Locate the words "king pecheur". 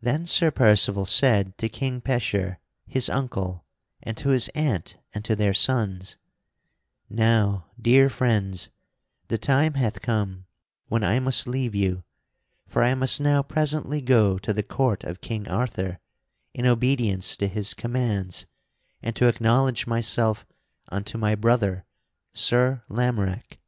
1.68-2.60